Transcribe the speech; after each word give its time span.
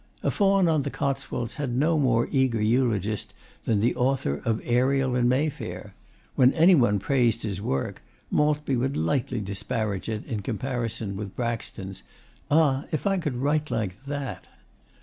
'A 0.23 0.31
Faun 0.31 0.67
on 0.67 0.81
the 0.81 0.89
Cotswolds' 0.89 1.57
had 1.57 1.75
no 1.75 1.99
more 1.99 2.27
eager 2.31 2.59
eulogist 2.59 3.35
than 3.65 3.81
the 3.81 3.95
author 3.95 4.41
of 4.45 4.59
'Ariel 4.63 5.15
in 5.15 5.29
Mayfair.' 5.29 5.93
When 6.33 6.53
any 6.55 6.73
one 6.73 6.97
praised 6.97 7.43
his 7.43 7.61
work, 7.61 8.01
Maltby 8.31 8.75
would 8.75 8.97
lightly 8.97 9.39
disparage 9.41 10.09
it 10.09 10.25
in 10.25 10.41
comparison 10.41 11.15
with 11.15 11.35
Braxton's 11.35 12.01
'Ah, 12.49 12.85
if 12.89 13.05
I 13.05 13.19
could 13.19 13.35
write 13.35 13.69
like 13.69 14.03
THAT! 14.05 14.47